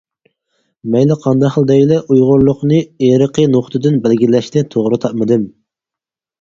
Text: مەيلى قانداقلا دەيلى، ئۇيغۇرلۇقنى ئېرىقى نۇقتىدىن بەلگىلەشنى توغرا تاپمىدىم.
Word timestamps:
مەيلى 0.95 1.17
قانداقلا 1.25 1.63
دەيلى، 1.73 1.99
ئۇيغۇرلۇقنى 2.15 2.81
ئېرىقى 3.11 3.47
نۇقتىدىن 3.55 4.03
بەلگىلەشنى 4.09 4.67
توغرا 4.75 5.03
تاپمىدىم. 5.07 5.49